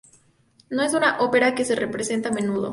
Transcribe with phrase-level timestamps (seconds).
[0.71, 2.69] No es una ópera que se represente a menudo.